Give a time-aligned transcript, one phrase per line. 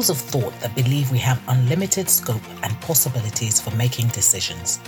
[0.00, 4.80] Schools of thought that believe we have unlimited scope and possibilities for making decisions.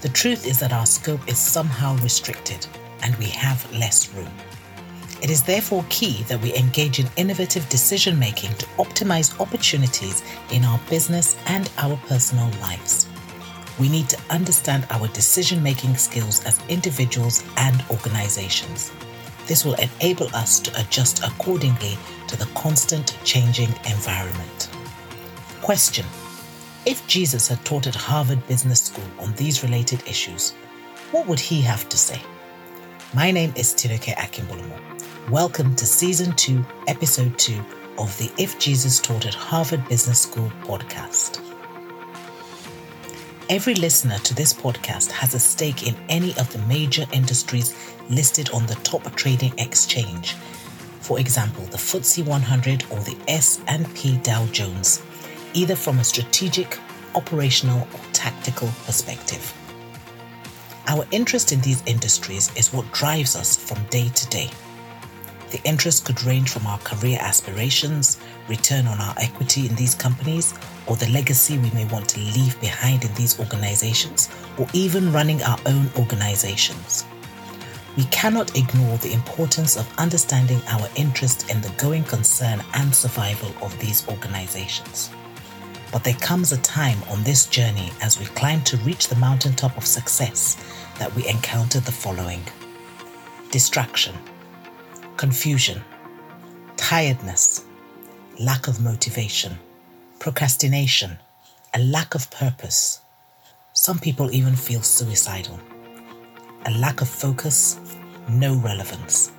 [0.00, 2.66] The truth is that our scope is somehow restricted
[3.04, 4.32] and we have less room.
[5.22, 10.64] It is therefore key that we engage in innovative decision making to optimize opportunities in
[10.64, 13.06] our business and our personal lives.
[13.78, 18.90] We need to understand our decision making skills as individuals and organizations.
[19.48, 24.68] This will enable us to adjust accordingly to the constant changing environment.
[25.62, 26.04] Question
[26.84, 30.50] If Jesus had taught at Harvard Business School on these related issues,
[31.12, 32.20] what would he have to say?
[33.14, 34.78] My name is Tinuke Akimbolomo.
[35.30, 37.64] Welcome to Season 2, Episode 2
[37.96, 41.47] of the If Jesus Taught at Harvard Business School podcast.
[43.50, 47.74] Every listener to this podcast has a stake in any of the major industries
[48.10, 50.34] listed on the top trading exchange.
[51.00, 55.02] For example, the FTSE 100 or the S&P Dow Jones,
[55.54, 56.78] either from a strategic,
[57.14, 59.54] operational, or tactical perspective.
[60.86, 64.50] Our interest in these industries is what drives us from day to day.
[65.52, 70.54] The interest could range from our career aspirations, return on our equity in these companies,
[70.86, 75.42] or the legacy we may want to leave behind in these organizations, or even running
[75.42, 77.04] our own organizations.
[77.96, 83.52] We cannot ignore the importance of understanding our interest in the going concern and survival
[83.60, 85.10] of these organizations.
[85.90, 89.76] But there comes a time on this journey as we climb to reach the mountaintop
[89.76, 90.56] of success
[90.98, 92.42] that we encounter the following
[93.50, 94.14] distraction
[95.16, 95.82] confusion,
[96.76, 97.64] tiredness,
[98.38, 99.58] lack of motivation,
[100.18, 101.18] procrastination,
[101.74, 103.00] a lack of purpose.
[103.72, 105.58] Some people even feel suicidal.
[106.66, 107.78] A lack of focus,
[108.28, 109.32] no relevance.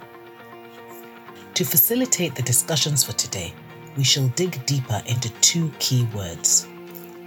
[1.53, 3.53] To facilitate the discussions for today,
[3.97, 6.67] we shall dig deeper into two key words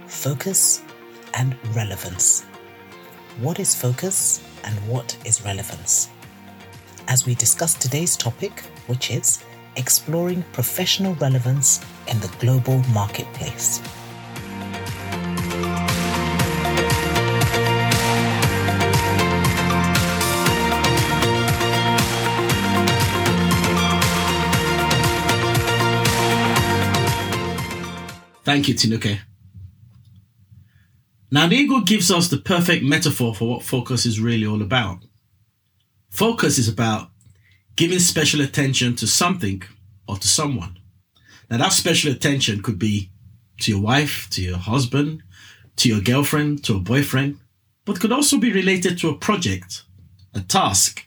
[0.07, 0.83] focus
[1.33, 2.41] and relevance.
[3.39, 6.09] What is focus and what is relevance?
[7.07, 9.43] as we discuss today's topic, which is
[9.75, 13.81] exploring professional relevance in the global marketplace.
[28.43, 29.19] Thank you, Tinuke.
[31.31, 34.99] Now, the eagle gives us the perfect metaphor for what focus is really all about.
[36.11, 37.09] Focus is about
[37.75, 39.63] giving special attention to something
[40.07, 40.77] or to someone.
[41.49, 43.11] Now, that special attention could be
[43.61, 45.23] to your wife, to your husband,
[45.77, 47.39] to your girlfriend, to a boyfriend,
[47.85, 49.83] but could also be related to a project,
[50.33, 51.05] a task,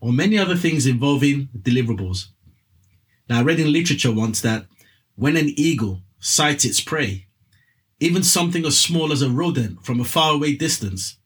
[0.00, 2.26] or many other things involving deliverables.
[3.28, 4.66] Now, I read in literature once that
[5.14, 7.26] when an eagle sights its prey,
[8.00, 11.18] even something as small as a rodent from a faraway distance,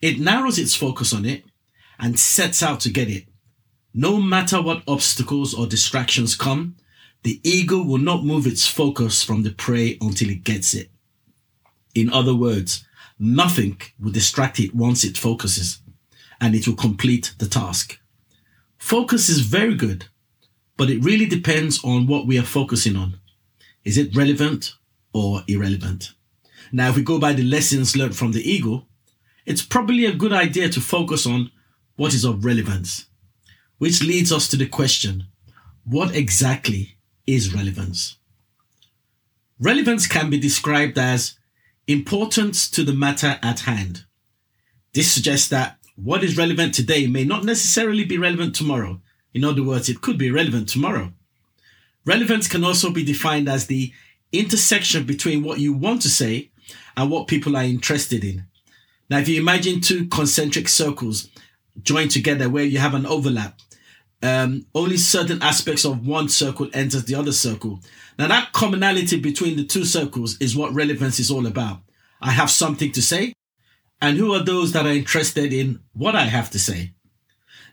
[0.00, 1.44] it narrows its focus on it
[1.98, 3.26] and sets out to get it.
[3.96, 6.74] No matter what obstacles or distractions come,
[7.22, 10.90] the eagle will not move its focus from the prey until it gets it.
[11.94, 12.84] In other words,
[13.20, 15.80] nothing will distract it once it focuses,
[16.40, 18.00] and it will complete the task.
[18.78, 20.06] Focus is very good,
[20.76, 23.20] but it really depends on what we are focusing on.
[23.84, 24.74] Is it relevant
[25.12, 26.12] or irrelevant?
[26.72, 28.88] Now, if we go by the lessons learned from the eagle,
[29.46, 31.52] it's probably a good idea to focus on
[31.94, 33.06] what is of relevance,
[33.84, 35.26] which leads us to the question,
[35.84, 36.96] what exactly
[37.26, 38.16] is relevance?
[39.60, 41.38] Relevance can be described as
[41.86, 44.06] importance to the matter at hand.
[44.94, 49.02] This suggests that what is relevant today may not necessarily be relevant tomorrow.
[49.34, 51.12] In other words, it could be relevant tomorrow.
[52.06, 53.92] Relevance can also be defined as the
[54.32, 56.50] intersection between what you want to say
[56.96, 58.46] and what people are interested in.
[59.10, 61.28] Now, if you imagine two concentric circles
[61.82, 63.58] joined together where you have an overlap.
[64.24, 67.80] Um, only certain aspects of one circle enters the other circle.
[68.18, 71.82] Now that commonality between the two circles is what relevance is all about.
[72.22, 73.34] I have something to say,
[74.00, 76.94] and who are those that are interested in what I have to say?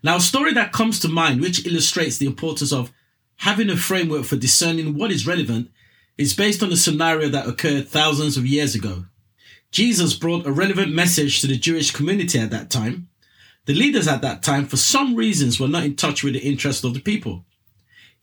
[0.04, 2.92] Now, a story that comes to mind which illustrates the importance of
[3.38, 5.72] having a framework for discerning what is relevant
[6.18, 9.06] is based on a scenario that occurred thousands of years ago.
[9.72, 13.08] Jesus brought a relevant message to the Jewish community at that time,
[13.66, 16.84] the leaders at that time, for some reasons, were not in touch with the interests
[16.84, 17.46] of the people.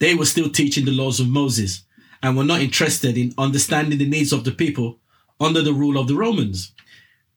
[0.01, 1.85] They were still teaching the laws of Moses
[2.23, 4.99] and were not interested in understanding the needs of the people
[5.41, 6.73] under the rule of the Romans.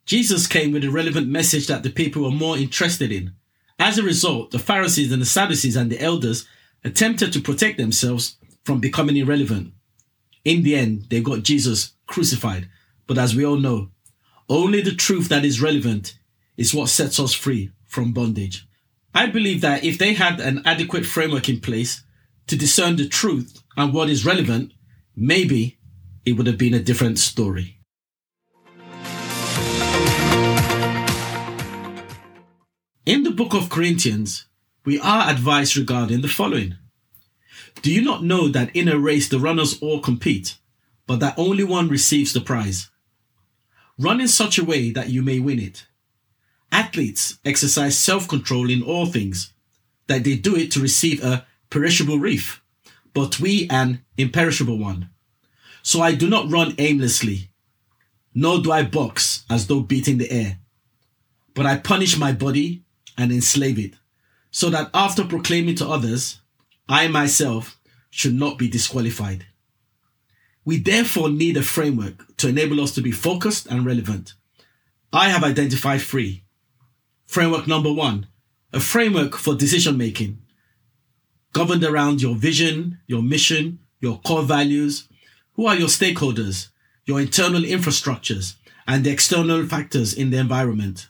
[0.05, 3.33] Jesus came with a relevant message that the people were more interested in.
[3.77, 6.47] As a result, the Pharisees and the Sadducees and the elders
[6.83, 9.73] attempted to protect themselves from becoming irrelevant.
[10.43, 12.67] In the end, they got Jesus crucified.
[13.05, 13.89] But as we all know,
[14.49, 16.17] only the truth that is relevant
[16.57, 18.65] is what sets us free from bondage.
[19.13, 22.03] I believe that if they had an adequate framework in place
[22.47, 24.71] to discern the truth and what is relevant,
[25.13, 25.77] maybe
[26.25, 27.77] it would have been a different story.
[33.05, 34.45] In the book of Corinthians,
[34.85, 36.77] we are advised regarding the following.
[37.81, 40.57] Do you not know that in a race the runners all compete,
[41.07, 42.89] but that only one receives the prize?
[43.99, 45.87] Run in such a way that you may win it.
[46.71, 49.53] Athletes exercise self control in all things,
[50.07, 52.59] that they do it to receive a perishable wreath,
[53.13, 55.09] but we an imperishable one.
[55.83, 57.49] So I do not run aimlessly,
[58.33, 60.59] nor do I box as though beating the air,
[61.53, 62.83] but I punish my body
[63.17, 63.95] and enslave it,
[64.51, 66.39] so that after proclaiming to others,
[66.87, 67.79] I myself
[68.09, 69.45] should not be disqualified.
[70.63, 74.33] We therefore need a framework to enable us to be focused and relevant.
[75.11, 76.43] I have identified three.
[77.31, 78.27] Framework number one,
[78.73, 80.41] a framework for decision making,
[81.53, 85.07] governed around your vision, your mission, your core values.
[85.53, 86.67] Who are your stakeholders,
[87.05, 88.55] your internal infrastructures,
[88.85, 91.07] and the external factors in the environment?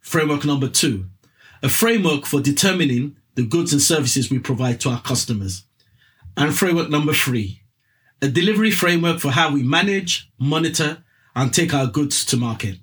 [0.00, 1.10] Framework number two,
[1.62, 5.64] a framework for determining the goods and services we provide to our customers.
[6.34, 7.60] And framework number three,
[8.22, 11.04] a delivery framework for how we manage, monitor,
[11.36, 12.78] and take our goods to market.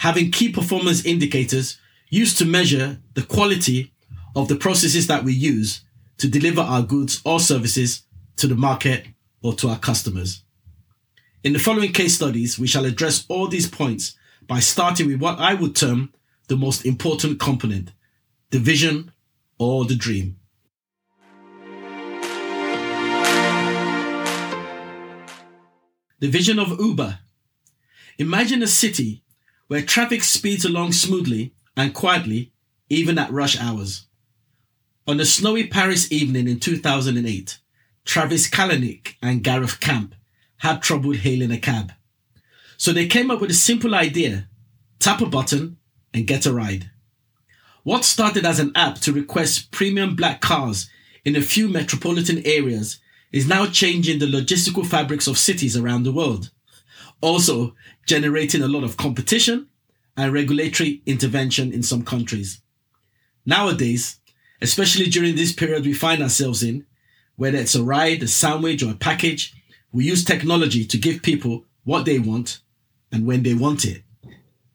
[0.00, 1.78] Having key performance indicators
[2.16, 3.92] used to measure the quality
[4.34, 5.82] of the processes that we use
[6.16, 8.04] to deliver our goods or services
[8.36, 9.06] to the market
[9.42, 10.42] or to our customers.
[11.44, 14.16] In the following case studies, we shall address all these points
[14.46, 16.12] by starting with what I would term
[16.48, 17.92] the most important component,
[18.50, 19.12] the vision
[19.58, 20.38] or the dream.
[26.18, 27.18] The vision of Uber.
[28.18, 29.22] Imagine a city
[29.66, 32.52] where traffic speeds along smoothly and quietly,
[32.88, 34.06] even at rush hours.
[35.06, 37.58] On a snowy Paris evening in 2008,
[38.04, 40.14] Travis Kalanick and Garrett Camp
[40.58, 41.92] had trouble hailing a cab.
[42.76, 44.48] So they came up with a simple idea
[44.98, 45.76] tap a button
[46.12, 46.90] and get a ride.
[47.82, 50.90] What started as an app to request premium black cars
[51.24, 52.98] in a few metropolitan areas
[53.30, 56.50] is now changing the logistical fabrics of cities around the world,
[57.20, 57.74] also
[58.06, 59.68] generating a lot of competition
[60.16, 62.60] and regulatory intervention in some countries.
[63.44, 64.18] Nowadays,
[64.60, 66.86] especially during this period we find ourselves in,
[67.36, 69.54] whether it's a ride, a sandwich, or a package,
[69.92, 72.60] we use technology to give people what they want
[73.12, 74.02] and when they want it.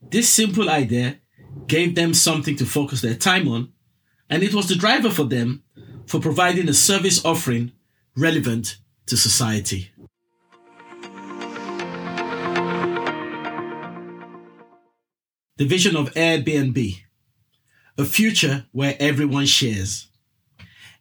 [0.02, 1.18] This simple idea
[1.68, 3.72] gave them something to focus their time on,
[4.30, 5.64] and it was the driver for them
[6.06, 7.72] for providing a service offering
[8.16, 8.78] relevant
[9.08, 9.91] to society.
[15.62, 17.02] The vision of Airbnb,
[17.96, 20.08] a future where everyone shares.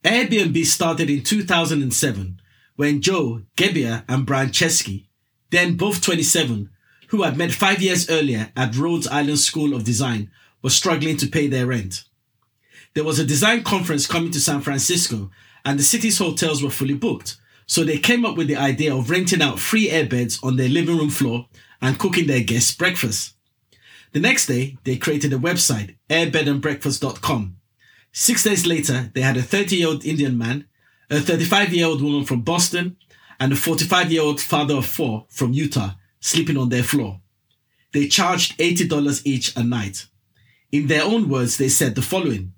[0.04, 2.42] Airbnb started in 2007
[2.76, 5.06] when Joe, Gebbia, and Brian Chesky,
[5.48, 6.68] then both 27,
[7.08, 10.30] who had met five years earlier at Rhodes Island School of Design,
[10.60, 12.04] were struggling to pay their rent.
[12.92, 15.30] There was a design conference coming to San Francisco,
[15.64, 17.38] and the city's hotels were fully booked.
[17.64, 20.98] So they came up with the idea of renting out free airbeds on their living
[20.98, 21.46] room floor
[21.80, 23.36] and cooking their guests breakfast.
[24.12, 27.56] The next day, they created a website, airbedandbreakfast.com.
[28.12, 30.66] Six days later, they had a 30 year old Indian man,
[31.08, 32.96] a 35 year old woman from Boston,
[33.38, 37.20] and a 45 year old father of four from Utah sleeping on their floor.
[37.92, 40.06] They charged $80 each a night.
[40.70, 42.52] In their own words, they said the following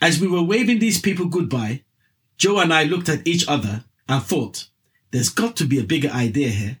[0.00, 1.84] As we were waving these people goodbye,
[2.36, 4.68] Joe and I looked at each other and thought,
[5.10, 6.78] there's got to be a bigger idea here.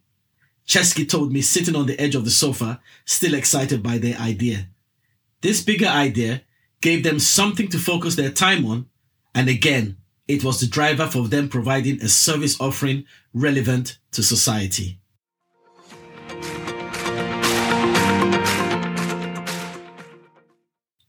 [0.66, 4.68] Chesky told me sitting on the edge of the sofa, still excited by their idea.
[5.40, 6.42] This bigger idea
[6.80, 8.86] gave them something to focus their time on,
[9.34, 14.98] and again, it was the driver for them providing a service offering relevant to society.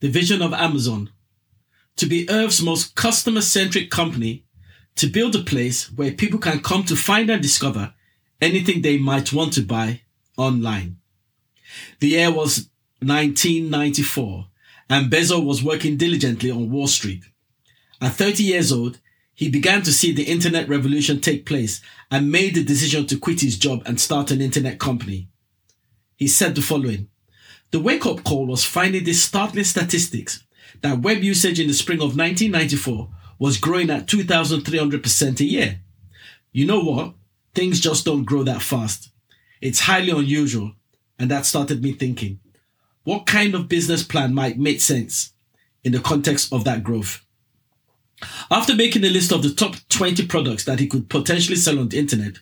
[0.00, 1.10] The vision of Amazon
[1.96, 4.44] to be Earth's most customer centric company,
[4.96, 7.92] to build a place where people can come to find and discover
[8.40, 10.02] anything they might want to buy
[10.36, 10.96] online.
[12.00, 12.68] The year was
[13.00, 14.46] 1994
[14.88, 17.24] and Bezos was working diligently on Wall Street.
[18.00, 18.98] At 30 years old,
[19.34, 23.40] he began to see the internet revolution take place and made the decision to quit
[23.40, 25.28] his job and start an internet company.
[26.16, 27.08] He said the following,
[27.70, 30.42] the wake up call was finding these startling statistics
[30.82, 35.80] that web usage in the spring of 1994 was growing at 2,300% a year.
[36.52, 37.14] You know what?
[37.56, 39.10] Things just don't grow that fast.
[39.60, 40.74] It's highly unusual,
[41.18, 42.38] and that started me thinking
[43.02, 45.32] what kind of business plan might make sense
[45.84, 47.24] in the context of that growth?
[48.50, 51.88] After making a list of the top 20 products that he could potentially sell on
[51.88, 52.38] the internet,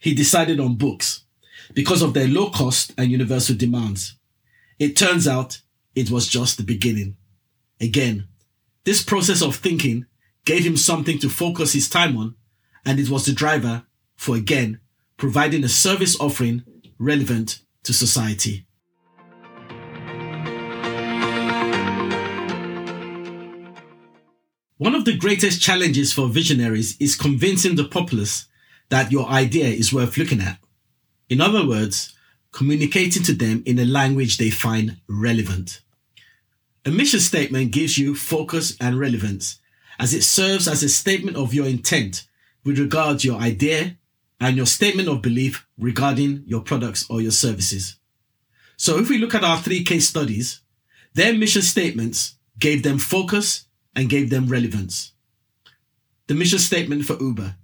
[0.00, 1.24] he decided on books
[1.74, 4.16] because of their low cost and universal demands.
[4.78, 5.60] It turns out
[5.94, 7.18] it was just the beginning.
[7.78, 8.26] Again,
[8.84, 10.06] this process of thinking
[10.46, 12.36] gave him something to focus his time on,
[12.86, 13.84] and it was the driver
[14.16, 14.80] for again
[15.16, 16.62] providing a service offering
[16.98, 18.66] relevant to society.
[24.78, 28.46] One of the greatest challenges for visionaries is convincing the populace
[28.90, 30.58] that your idea is worth looking at.
[31.30, 32.14] In other words,
[32.52, 35.80] communicating to them in a language they find relevant.
[36.84, 39.60] A mission statement gives you focus and relevance
[39.98, 42.26] as it serves as a statement of your intent
[42.64, 43.96] with regard to your idea
[44.40, 47.96] and your statement of belief regarding your products or your services.
[48.76, 50.60] So if we look at our three case studies,
[51.14, 55.12] their mission statements gave them focus and gave them relevance.
[56.26, 57.56] The mission statement for Uber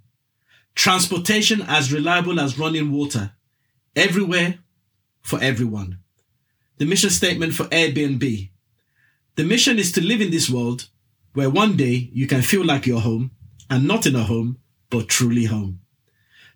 [0.75, 3.33] transportation as reliable as running water,
[3.95, 4.57] everywhere,
[5.21, 5.99] for everyone.
[6.77, 8.49] The mission statement for Airbnb
[9.35, 10.89] the mission is to live in this world
[11.33, 13.31] where one day you can feel like you're home
[13.67, 14.59] and not in a home,
[14.91, 15.79] but truly home.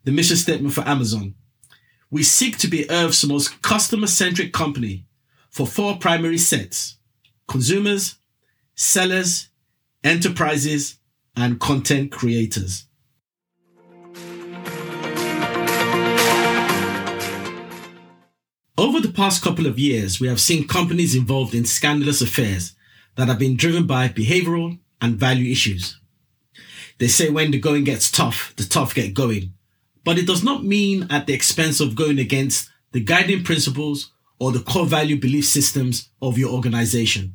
[0.07, 1.35] The mission statement for Amazon
[2.09, 5.05] we seek to be Earth's most customer centric company
[5.49, 6.95] for four primary sets
[7.49, 8.15] consumers,
[8.73, 9.49] sellers,
[10.05, 10.99] enterprises,
[11.35, 12.85] and content creators.
[18.77, 22.77] Over the past couple of years, we have seen companies involved in scandalous affairs
[23.15, 25.99] that have been driven by behavioral and value issues.
[26.97, 29.51] They say when the going gets tough, the tough get going.
[30.07, 34.53] But it does not mean at the expense of going against the guiding principles or
[34.53, 37.33] the core value belief systems of your organization.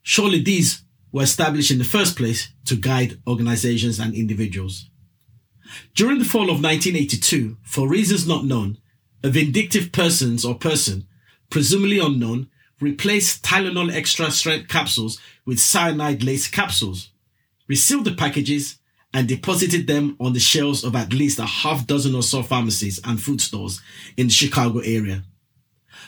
[0.00, 4.88] Surely these were established in the first place to guide organizations and individuals.
[5.94, 8.78] During the fall of 1982, for reasons not known,
[9.22, 11.06] a vindictive persons or person,
[11.50, 12.48] presumably unknown,
[12.80, 17.10] replaced Tylenol extra strength capsules with cyanide laced capsules,
[17.68, 18.78] resealed the packages,
[19.14, 23.00] and deposited them on the shelves of at least a half dozen or so pharmacies
[23.04, 23.80] and food stores
[24.16, 25.22] in the Chicago area.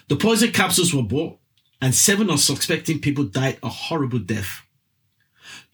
[0.08, 1.38] The poison capsules were bought,
[1.80, 4.62] and seven unsuspecting people died a horrible death.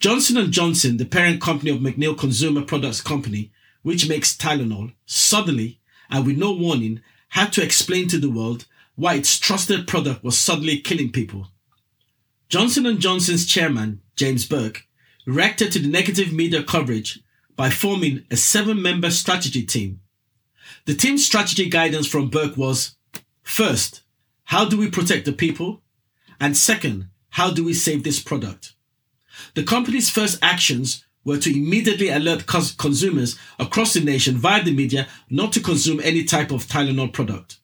[0.01, 5.81] Johnson & Johnson, the parent company of McNeil Consumer Products Company, which makes Tylenol, suddenly
[6.11, 10.37] and with no warning had to explain to the world why its trusted product was
[10.37, 11.49] suddenly killing people.
[12.49, 14.87] Johnson & Johnson's chairman, James Burke,
[15.35, 17.21] reacted to the negative media coverage
[17.57, 20.01] by forming a seven-member strategy team.
[20.87, 22.97] The team's strategy guidance from Burke was,
[23.43, 24.03] first,
[24.45, 25.83] how do we protect the people?
[26.41, 28.75] And second, how do we save this product?
[29.55, 34.75] The company's first actions were to immediately alert cons- consumers across the nation via the
[34.75, 37.59] media not to consume any type of Tylenol product.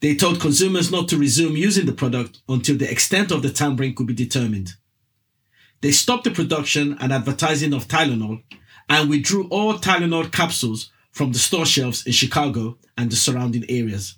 [0.00, 3.94] They told consumers not to resume using the product until the extent of the tampering
[3.94, 4.74] could be determined.
[5.80, 8.42] They stopped the production and advertising of Tylenol
[8.88, 14.16] and withdrew all Tylenol capsules from the store shelves in Chicago and the surrounding areas.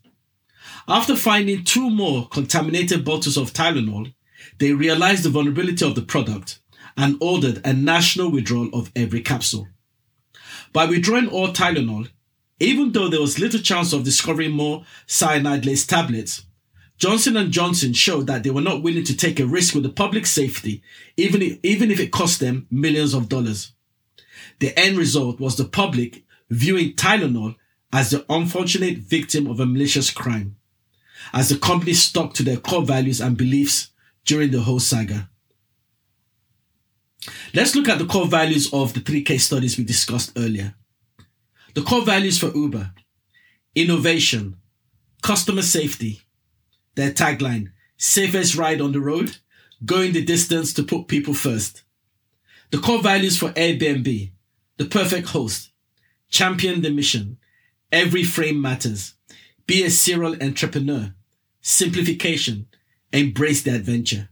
[0.89, 4.13] After finding two more contaminated bottles of Tylenol,
[4.59, 6.61] they realized the vulnerability of the product
[6.97, 9.69] and ordered a national withdrawal of every capsule.
[10.73, 12.09] By withdrawing all Tylenol,
[12.59, 16.45] even though there was little chance of discovering more cyanide-laced tablets,
[17.01, 19.89] Johnson & Johnson showed that they were not willing to take a risk with the
[19.89, 20.83] public safety,
[21.17, 23.73] even if, even if it cost them millions of dollars.
[24.59, 27.57] The end result was the public viewing Tylenol
[27.91, 30.57] as the unfortunate victim of a malicious crime,
[31.33, 33.91] as the company stuck to their core values and beliefs
[34.27, 35.31] during the whole saga.
[37.55, 40.75] Let's look at the core values of the three case studies we discussed earlier.
[41.75, 42.93] The core values for Uber
[43.75, 44.57] innovation,
[45.23, 46.21] customer safety,
[47.01, 49.37] their tagline safest ride on the road,
[49.85, 51.83] going the distance to put people first.
[52.71, 54.31] The core values for Airbnb
[54.81, 55.73] the perfect host,
[56.31, 57.37] champion the mission,
[57.93, 59.13] every frame matters,
[59.67, 61.15] be a serial entrepreneur,
[61.61, 62.67] simplification,
[63.13, 64.31] embrace the adventure.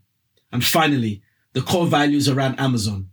[0.50, 1.20] And finally,
[1.52, 3.10] the core values around Amazon.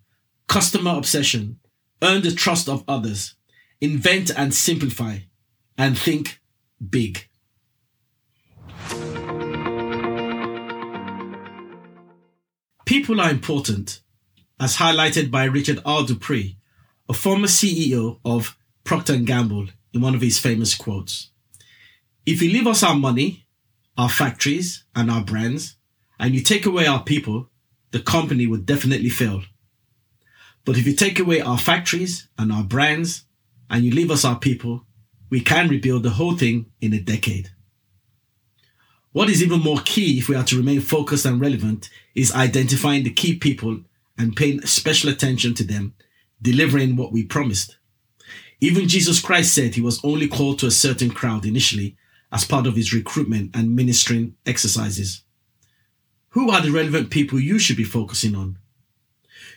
[0.47, 1.59] Customer obsession,
[2.01, 3.35] earn the trust of others,
[3.81, 5.17] invent and simplify,
[5.77, 6.39] and think
[6.89, 7.27] big.
[12.95, 13.99] People are important,
[14.57, 16.03] as highlighted by Richard R.
[16.03, 16.55] Deupree,
[17.09, 21.29] a former CEO of Procter & Gamble in one of his famous quotes.
[22.25, 23.47] If you leave us our money,
[23.97, 25.75] our factories, and our brands,
[26.17, 27.49] and you take away our people,
[27.91, 29.43] the company would definitely fail.
[30.63, 33.25] But if you take away our factories and our brands,
[33.69, 34.85] and you leave us our people,
[35.29, 37.51] we can rebuild the whole thing in a decade.
[39.15, 43.05] What is even more key if we are to remain focused and relevant is identifying
[43.05, 43.79] the key people
[44.17, 45.93] and paying special attention to them,
[46.41, 47.77] delivering what we promised.
[48.59, 51.95] Even Jesus Christ said he was only called to a certain crowd initially
[52.29, 55.23] as part of his recruitment and ministering exercises.
[56.31, 58.57] Who are the relevant people you should be focusing on?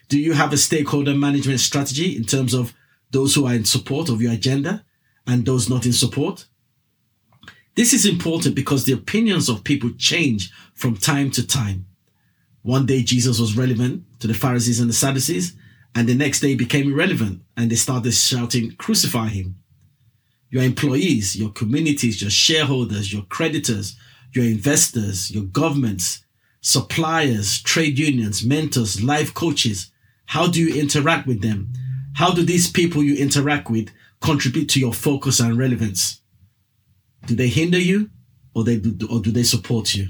[0.08, 2.74] Do you have a stakeholder management strategy in terms of
[3.10, 4.84] those who are in support of your agenda
[5.26, 6.46] and those not in support?
[7.78, 11.86] This is important because the opinions of people change from time to time.
[12.62, 15.54] One day Jesus was relevant to the Pharisees and the Sadducees,
[15.94, 19.60] and the next day became irrelevant and they started shouting, Crucify him.
[20.50, 23.96] Your employees, your communities, your shareholders, your creditors,
[24.32, 26.24] your investors, your governments,
[26.60, 29.92] suppliers, trade unions, mentors, life coaches.
[30.26, 31.72] How do you interact with them?
[32.14, 36.18] How do these people you interact with contribute to your focus and relevance?
[37.28, 38.08] Do they hinder you
[38.54, 40.08] or they do, or do they support you?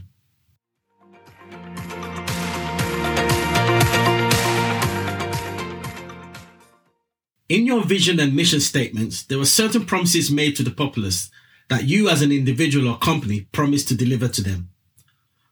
[7.49, 11.29] In your vision and mission statements, there were certain promises made to the populace
[11.69, 14.71] that you as an individual or company promised to deliver to them.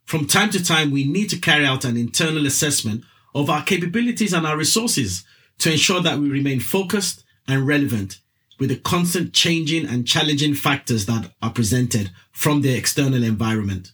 [0.04, 3.02] From time to time, we need to carry out an internal assessment
[3.34, 5.24] of our capabilities and our resources
[5.58, 8.20] to ensure that we remain focused and relevant
[8.58, 13.92] with the constant changing and challenging factors that are presented from the external environment.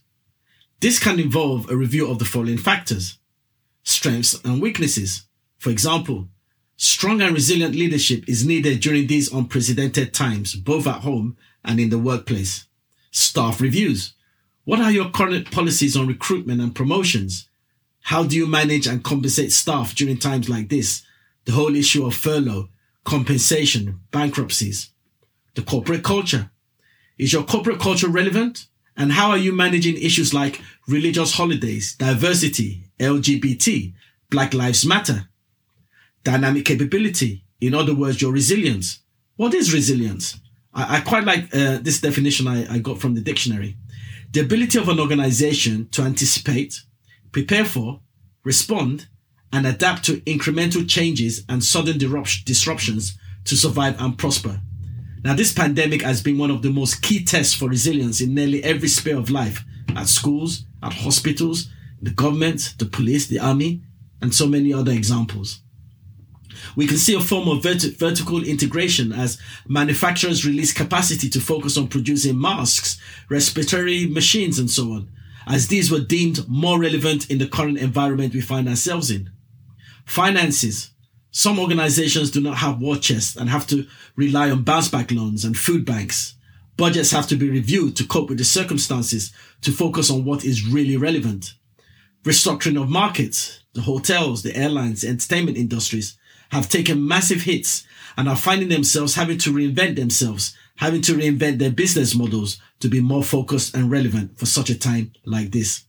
[0.79, 3.17] This can involve a review of the following factors.
[3.83, 5.23] Strengths and weaknesses.
[5.57, 6.27] For example,
[6.75, 11.89] Strong and resilient leadership is needed during these unprecedented times, both at home and in
[11.89, 12.65] the workplace.
[13.11, 14.13] Staff reviews.
[14.65, 17.47] What are your current policies on recruitment and promotions?
[18.01, 21.03] How do you manage and compensate staff during times like this?
[21.45, 22.69] The whole issue of furlough,
[23.03, 24.91] compensation, bankruptcies.
[25.55, 26.51] The corporate culture.
[27.17, 28.67] Is your corporate culture relevant?
[28.95, 33.93] And how are you managing issues like religious holidays, diversity, LGBT,
[34.29, 35.27] Black Lives Matter?
[36.23, 37.43] dynamic capability.
[37.61, 38.99] In other words, your resilience.
[39.35, 40.39] What is resilience?
[40.73, 43.77] I, I quite like uh, this definition I, I got from the dictionary.
[44.31, 46.81] The ability of an organization to anticipate,
[47.31, 48.01] prepare for,
[48.43, 49.07] respond,
[49.53, 54.59] and adapt to incremental changes and sudden disruptions to survive and prosper.
[55.23, 58.63] Now, this pandemic has been one of the most key tests for resilience in nearly
[58.63, 59.63] every sphere of life
[59.95, 61.69] at schools, at hospitals,
[62.01, 63.83] the government, the police, the army,
[64.21, 65.61] and so many other examples.
[66.75, 71.77] We can see a form of vert- vertical integration as manufacturers release capacity to focus
[71.77, 75.09] on producing masks, respiratory machines, and so on,
[75.45, 79.29] as these were deemed more relevant in the current environment we find ourselves in.
[80.05, 80.91] Finances.
[81.31, 85.43] Some organizations do not have war chests and have to rely on bounce back loans
[85.43, 86.35] and food banks.
[86.77, 90.67] Budgets have to be reviewed to cope with the circumstances to focus on what is
[90.67, 91.53] really relevant.
[92.23, 96.17] Restructuring of markets, the hotels, the airlines, the entertainment industries
[96.51, 97.83] have taken massive hits
[98.15, 102.87] and are finding themselves having to reinvent themselves, having to reinvent their business models to
[102.87, 105.85] be more focused and relevant for such a time like this.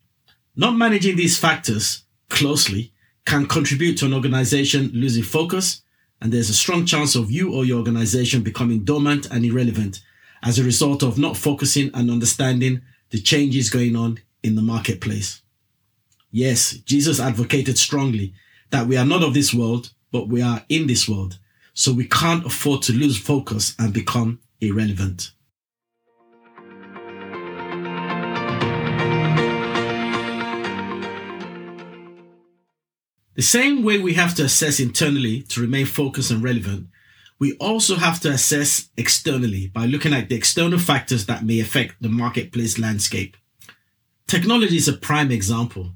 [0.57, 2.94] Not managing these factors closely
[3.27, 5.83] can contribute to an organization losing focus,
[6.21, 10.01] and there's a strong chance of you or your organization becoming dormant and irrelevant
[10.43, 15.43] as a result of not focusing and understanding the changes going on in the marketplace.
[16.31, 18.35] Yes, Jesus advocated strongly
[18.71, 21.39] that we are not of this world, but we are in this world.
[21.75, 25.33] So we can't afford to lose focus and become irrelevant.
[33.35, 36.89] The same way we have to assess internally to remain focused and relevant,
[37.39, 42.01] we also have to assess externally by looking at the external factors that may affect
[42.01, 43.37] the marketplace landscape.
[44.27, 45.93] Technology is a prime example.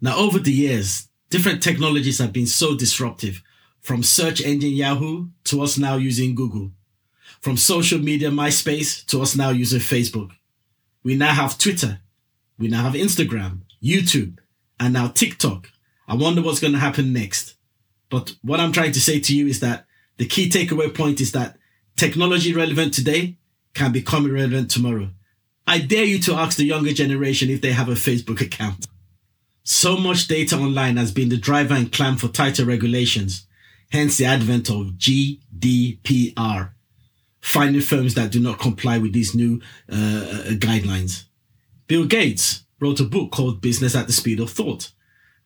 [0.00, 3.42] Now, over the years, different technologies have been so disruptive
[3.80, 6.70] from search engine Yahoo to us now using Google,
[7.40, 10.30] from social media MySpace to us now using Facebook.
[11.02, 12.00] We now have Twitter.
[12.58, 14.38] We now have Instagram, YouTube,
[14.80, 15.68] and now TikTok.
[16.12, 17.54] I wonder what's going to happen next.
[18.10, 19.86] But what I'm trying to say to you is that
[20.18, 21.56] the key takeaway point is that
[21.96, 23.38] technology relevant today
[23.72, 25.08] can become irrelevant tomorrow.
[25.66, 28.86] I dare you to ask the younger generation if they have a Facebook account.
[29.64, 33.46] So much data online has been the driver and clamp for tighter regulations,
[33.90, 36.72] hence the advent of GDPR.
[37.40, 41.24] finding firms that do not comply with these new uh, uh, guidelines.
[41.86, 44.92] Bill Gates wrote a book called Business at the Speed of Thought,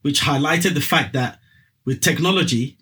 [0.07, 1.41] which highlighted the fact that
[1.85, 2.79] with technology,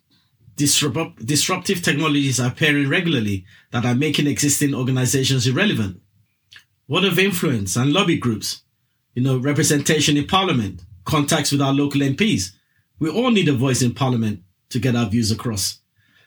[0.56, 6.02] disrupt- disruptive technologies are appearing regularly that are making existing organizations irrelevant.
[6.86, 8.60] What of influence and lobby groups?
[9.14, 12.50] You know, representation in parliament, contacts with our local MPs.
[12.98, 15.78] We all need a voice in parliament to get our views across.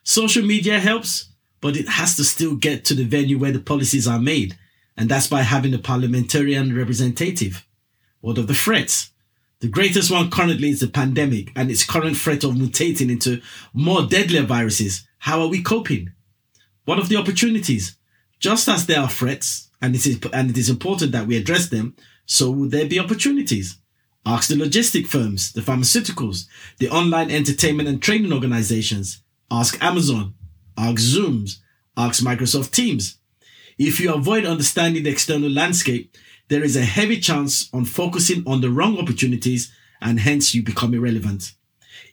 [0.01, 1.29] Social media helps,
[1.62, 4.57] but it has to still get to the venue where the policies are made,
[4.97, 7.67] and that's by having a parliamentarian representative.
[8.19, 9.12] What of the threats?
[9.60, 13.41] The greatest one currently is the pandemic and its current threat of mutating into
[13.74, 15.08] more deadlier viruses.
[15.17, 16.12] How are we coping?
[16.86, 17.98] What of the opportunities?
[18.39, 21.70] Just as there are threats, and it is, and it is important that we address
[21.70, 21.96] them,
[22.28, 23.80] so will there be opportunities.
[24.28, 26.46] Ask the logistic firms, the pharmaceuticals,
[26.78, 29.24] the online entertainment and training organizations.
[29.50, 30.36] Ask Amazon,
[30.78, 31.58] ask Zooms,
[31.96, 33.17] ask Microsoft Teams.
[33.78, 36.16] If you avoid understanding the external landscape,
[36.48, 40.94] there is a heavy chance on focusing on the wrong opportunities and hence you become
[40.94, 41.54] irrelevant.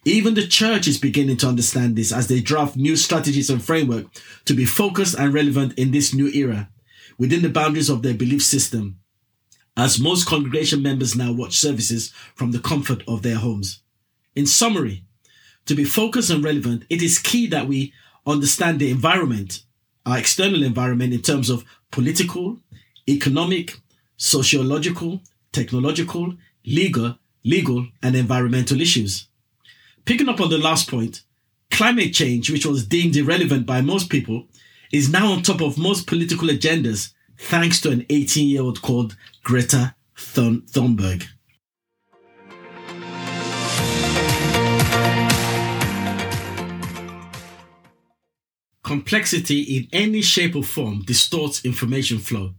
[0.05, 4.07] Even the church is beginning to understand this as they draft new strategies and framework
[4.45, 6.69] to be focused and relevant in this new era
[7.17, 8.99] within the boundaries of their belief system
[9.77, 13.81] as most congregation members now watch services from the comfort of their homes.
[14.37, 15.05] In summary,
[15.67, 17.93] to be focused and relevant, it is key that we
[18.27, 19.63] understand the environment,
[20.07, 22.59] our external environment in terms of political,
[23.09, 23.81] economic,
[24.17, 25.21] sociological,
[25.53, 26.35] technological,
[26.67, 29.29] legal, legal, and environmental issues.
[30.05, 31.23] Picking up on the last point,
[31.71, 34.47] climate change, which was deemed irrelevant by most people,
[34.93, 39.17] is now on top of most political agendas thanks to an 18 year old called
[39.43, 41.27] Greta Thunberg.
[48.85, 52.55] Complexity in any shape or form distorts information flow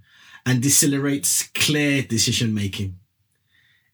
[0.45, 2.97] and decelerates clear decision making.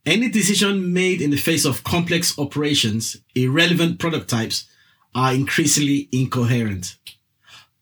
[0.05, 4.65] Any decision made in the face of complex operations, irrelevant product types,
[5.13, 6.97] are increasingly incoherent.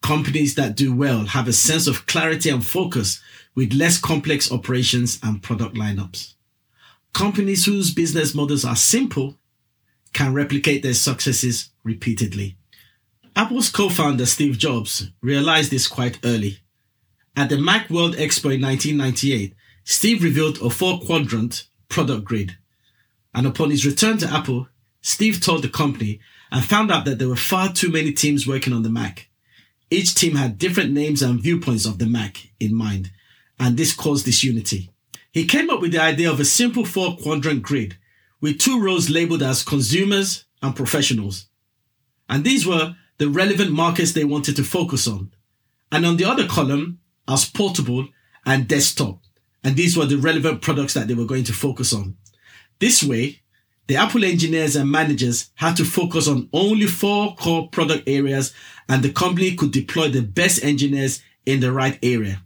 [0.02, 3.22] Companies that do well have a sense of clarity and focus
[3.54, 6.34] with less complex operations and product lineups.
[7.14, 9.38] Companies whose business models are simple
[10.12, 12.58] can replicate their successes repeatedly.
[13.40, 16.58] Apple's co-founder Steve Jobs realized this quite early.
[17.38, 22.58] At the Mac World Expo in 1998, Steve revealed a four quadrant product grid.
[23.34, 24.68] And upon his return to Apple,
[25.00, 26.20] Steve told the company
[26.52, 29.30] and found out that there were far too many teams working on the Mac.
[29.90, 33.10] Each team had different names and viewpoints of the Mac in mind,
[33.58, 34.92] and this caused disunity.
[35.32, 37.96] He came up with the idea of a simple four quadrant grid
[38.42, 41.46] with two rows labeled as consumers and professionals.
[42.28, 45.32] And these were the relevant markets they wanted to focus on.
[45.92, 48.08] And on the other column, as portable
[48.46, 49.20] and desktop.
[49.64, 52.16] And these were the relevant products that they were going to focus on.
[52.80, 53.42] This way,
[53.88, 58.54] the Apple engineers and managers had to focus on only four core product areas
[58.88, 62.42] and the company could deploy the best engineers in the right area.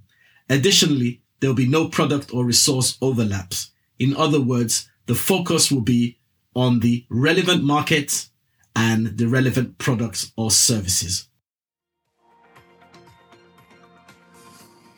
[0.49, 3.71] Additionally, there will be no product or resource overlaps.
[3.99, 6.17] In other words, the focus will be
[6.55, 8.29] on the relevant markets
[8.75, 11.29] and the relevant products or services.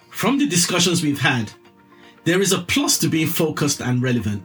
[0.09, 1.51] From the discussions we've had,
[2.23, 4.43] there is a plus to being focused and relevant.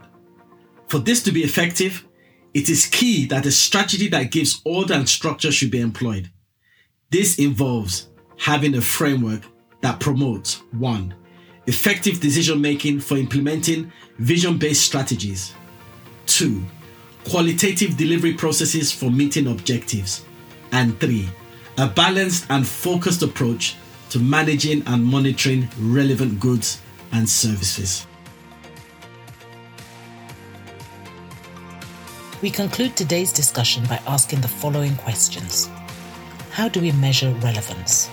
[0.87, 2.05] For this to be effective,
[2.53, 6.29] it is key that a strategy that gives order and structure should be employed.
[7.09, 9.43] This involves having a framework
[9.81, 11.13] that promotes 1.
[11.67, 15.53] Effective decision making for implementing vision based strategies.
[16.25, 16.61] 2.
[17.25, 20.25] Qualitative delivery processes for meeting objectives.
[20.71, 21.29] And 3.
[21.77, 23.75] A balanced and focused approach
[24.09, 26.81] to managing and monitoring relevant goods
[27.11, 28.05] and services.
[32.41, 35.69] We conclude today's discussion by asking the following questions
[36.49, 38.07] How do we measure relevance?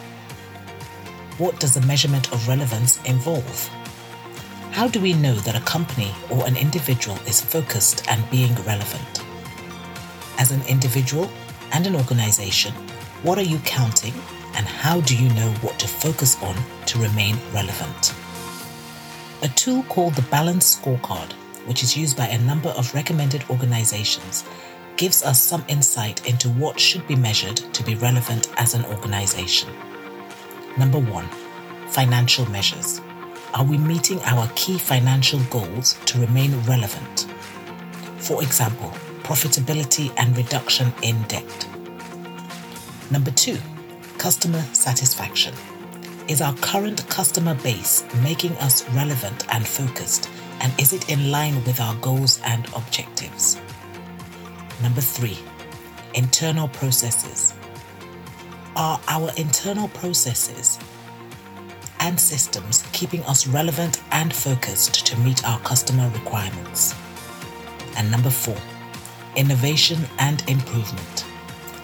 [1.38, 3.70] What does the measurement of relevance involve?
[4.72, 9.22] How do we know that a company or an individual is focused and being relevant?
[10.38, 11.30] As an individual
[11.72, 12.72] and an organization,
[13.22, 14.14] what are you counting
[14.54, 18.14] and how do you know what to focus on to remain relevant?
[19.42, 21.34] A tool called the Balance Scorecard
[21.68, 24.42] which is used by a number of recommended organizations,
[24.96, 29.68] gives us some insight into what should be measured to be relevant as an organization.
[30.78, 31.28] Number one,
[31.88, 33.02] financial measures.
[33.54, 37.26] Are we meeting our key financial goals to remain relevant?
[38.18, 38.90] For example,
[39.22, 41.66] profitability and reduction in debt.
[43.10, 43.56] Number two,
[44.18, 45.54] customer satisfaction.
[46.28, 50.28] Is our current customer base making us relevant and focused?
[50.60, 53.58] And is it in line with our goals and objectives?
[54.82, 55.38] Number three,
[56.14, 57.54] internal processes.
[58.76, 60.78] Are our internal processes
[62.00, 66.94] and systems keeping us relevant and focused to meet our customer requirements?
[67.96, 68.56] And number four,
[69.36, 71.24] innovation and improvement.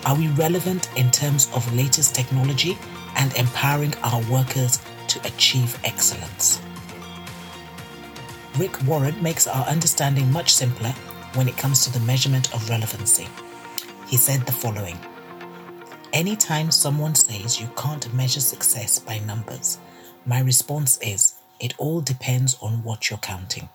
[0.06, 2.76] Are we relevant in terms of latest technology
[3.16, 6.60] and empowering our workers to achieve excellence?
[8.58, 10.94] Rick Warren makes our understanding much simpler
[11.34, 13.26] when it comes to the measurement of relevancy.
[14.06, 14.98] He said the following
[16.12, 19.78] Anytime someone says you can't measure success by numbers,
[20.26, 23.68] my response is it all depends on what you're counting.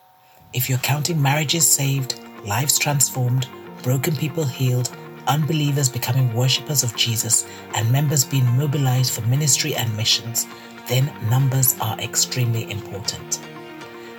[0.54, 3.48] If you're counting marriages saved, lives transformed,
[3.84, 4.96] broken people healed,
[5.28, 10.48] unbelievers becoming worshippers of Jesus, and members being mobilized for ministry and missions,
[10.88, 13.40] then numbers are extremely important.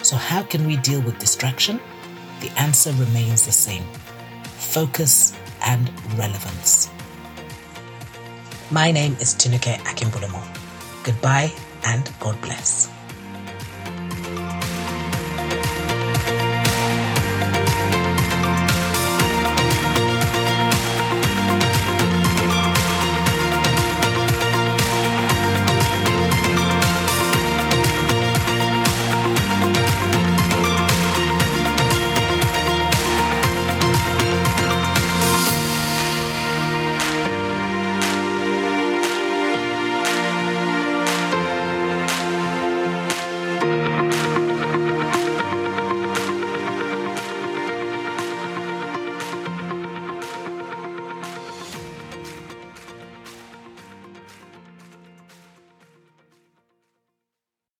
[0.03, 1.81] So, how can we deal with distraction?
[2.41, 3.85] The answer remains the same
[4.45, 6.89] focus and relevance.
[8.71, 10.43] My name is Tinuke Akimbulamo.
[11.05, 11.53] Goodbye
[11.85, 13.00] and God bless.